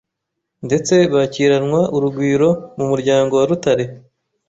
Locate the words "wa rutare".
3.39-3.85